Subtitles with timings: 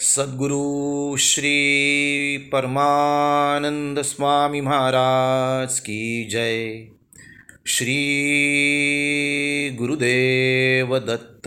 [0.00, 1.58] सद्गुरु श्री
[2.52, 6.86] परमानंद स्वामी महाराज की जय।
[7.66, 7.96] श्री
[9.78, 11.42] गुरुदेव दत्त।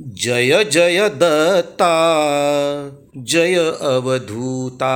[0.00, 1.94] जय जय दत्ता,
[3.16, 4.94] जय अवधूता।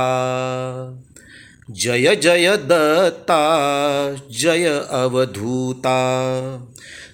[1.71, 3.41] जय जय दत्ता,
[4.31, 5.97] जय अवधूता।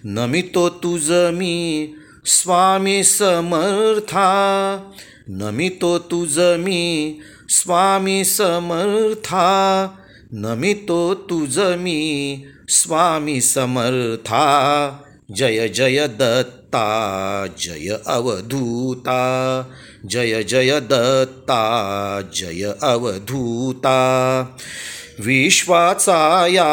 [0.05, 1.93] नमितो तुझ मी
[2.29, 4.37] स्वामी समर्था,
[5.29, 7.18] नमितो तुझ मी
[7.49, 9.83] स्वामी समर्था,
[10.33, 14.89] नमितो तुझ मी स्वामी समर्था।
[15.32, 19.19] जय जय दत्ता, जय अवधूता।
[20.05, 24.41] जय जय दत्ता, जय अवधूता।
[25.21, 26.65] विश्वाचाया,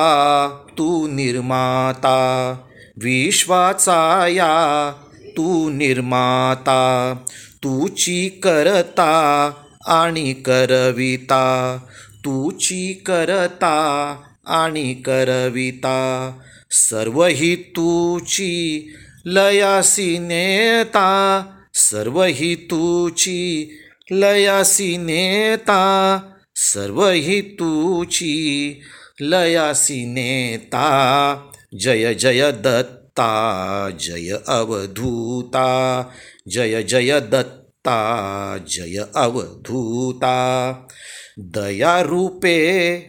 [0.79, 2.53] तू निर्माता।
[2.99, 4.91] विश्वाचा या
[5.37, 7.15] तू निर्माता
[7.55, 9.51] तूची करता
[9.87, 11.79] आणि करविता
[12.25, 16.33] तूची करता आणि करविता
[16.71, 18.93] सर्व ही तूची
[19.27, 21.43] लयासी नेता
[21.75, 23.77] सर्व ही तूची
[24.11, 26.19] लयासी नेता
[26.57, 28.81] सर्व ही तूची
[29.21, 31.51] लयासी नेता.
[31.81, 36.11] जय जय दत्त दत्ता, जय अवधूता।
[36.49, 40.73] जय जय दत्ता, जय अवधूता।
[41.39, 43.03] दयारूपे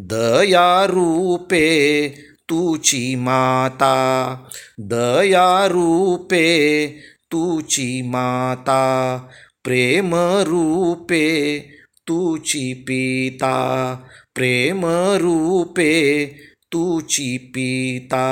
[0.00, 2.14] दयारूपे
[2.48, 4.34] तुची माता।
[4.80, 6.88] दयारूपे
[7.30, 9.16] तुची माता।
[9.64, 11.64] प्रेमरूपे
[12.06, 13.94] तुची पिता।
[14.34, 16.24] प्रेमरूपे
[16.72, 18.28] तुची पिता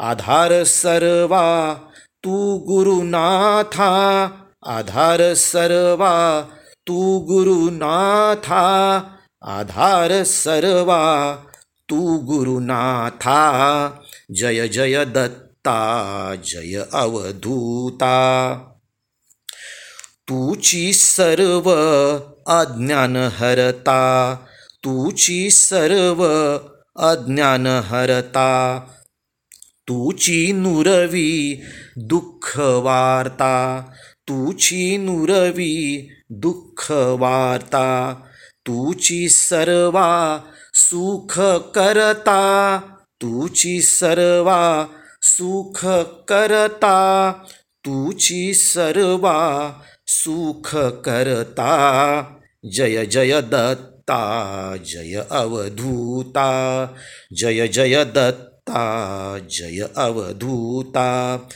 [0.00, 1.74] आधार सर्वा,
[2.22, 3.90] तू गुरुनाथा,
[4.66, 6.40] आधार सर्वा,
[6.86, 8.64] तू गुरुनाथा,
[9.44, 11.34] आधार सर्वा,
[11.88, 13.40] तू गुरुनाथा,
[14.30, 18.54] जय जय दत्ता, जय अवधूता।
[20.28, 21.70] तूची सर्व
[22.52, 24.34] अज्ञान हरता
[24.82, 26.26] तूची सर्व
[26.98, 28.78] अज्ञान हरता
[29.88, 31.60] तुची नुरवी
[31.96, 33.86] दुःख वार्ता
[34.28, 38.14] तुची नुरवी दुःख वार्ता
[38.66, 40.38] तुची सर्वा
[40.74, 41.40] सुख
[41.74, 42.78] करता
[43.20, 44.86] तुची सर्वा
[45.22, 45.86] सुख
[46.28, 47.32] करता
[47.68, 49.72] तुची सर्वा
[50.06, 52.22] सुख करता
[52.72, 56.94] जय जय दत्ता। जय अवधूता।
[57.32, 61.48] जय जय दत्ता, जय अवधूता।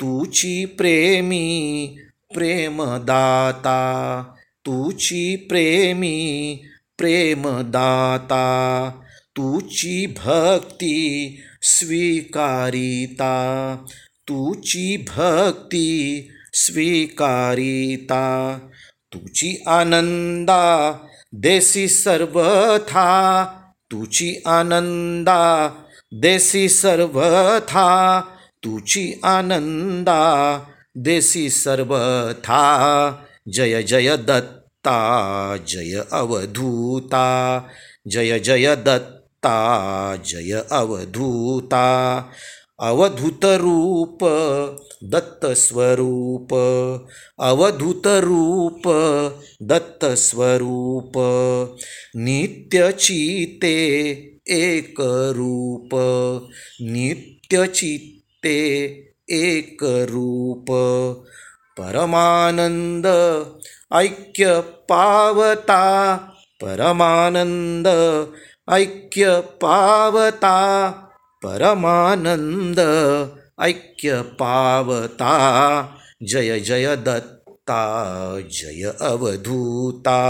[0.00, 1.96] तुची प्रेमी,
[2.34, 4.22] प्रेमदाता।
[4.64, 6.60] तुची प्रेमी,
[6.98, 8.94] प्रेमदाता।
[9.36, 13.76] तुची भक्ती, स्वीकारिता।
[14.26, 18.58] तुची भक्ती, स्वीकारिता।
[19.12, 20.90] तुची आनंदा
[21.34, 23.44] देसी सर्वथा,
[23.90, 25.68] तुची आनंदा।
[26.14, 28.20] देसी सर्वथा,
[28.62, 30.56] तुची आनंदा।
[30.98, 32.68] देसी सर्वथा,
[33.48, 37.60] जय जय दत्ता, जय अवधूता।
[38.08, 42.16] जय जय दत्ता, जय अवधूता।
[42.80, 44.18] अवधूत रूप
[45.04, 46.52] दत्त स्वरूप
[47.40, 48.82] अवधूत रूप
[49.62, 51.12] दत्त स्वरूप
[52.16, 53.76] नित्यचिते
[54.50, 55.00] एक
[55.36, 55.94] रूप
[56.92, 58.56] नित्यचित्ते
[59.32, 60.70] एक रूप
[61.78, 63.06] परमानंद
[63.94, 65.84] ऐक्य पावता
[66.60, 67.86] परमानंद
[68.70, 70.56] ऐक्य पावता
[71.46, 72.78] परमानंद
[73.62, 75.30] ऐक्य पावता
[76.22, 77.36] जय जय दत्त,
[78.52, 80.20] जय अवधूता।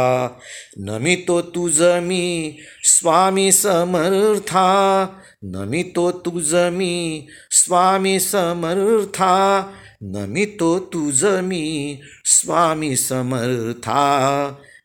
[0.79, 5.05] नमितो तुझ मी स्वामी समर्था।
[5.45, 9.61] नमितो तुझ मी स्वामी समर्था।
[10.03, 14.11] नमितो तुझ मी स्वामी समर्था।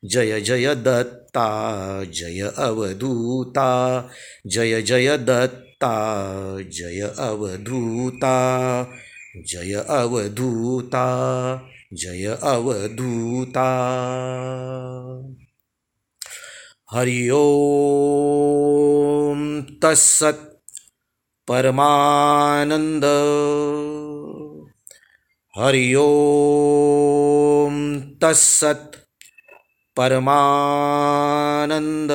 [0.06, 1.50] जय जय दत्ता,
[2.04, 4.10] जय अवधूता।
[4.48, 5.75] जय जय दत्ता।
[6.62, 8.36] जय अवधूता
[9.38, 11.06] जय अवधूता
[11.94, 13.66] जय अवधूता।
[16.92, 19.62] हरि ओम
[21.48, 23.06] परमानंद
[25.60, 28.00] हरि ओम
[29.98, 32.10] परमानंद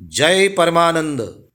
[0.00, 1.47] जय परमानंद